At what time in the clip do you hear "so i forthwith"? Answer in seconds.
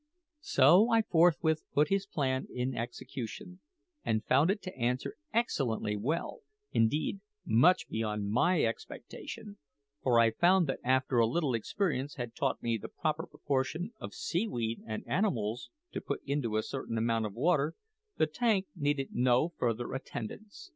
0.39-1.61